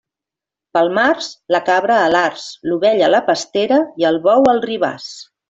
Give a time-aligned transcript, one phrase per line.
[0.77, 5.09] Pel març, la cabra a l'arç, l'ovella a la pastera i el bou al ribàs.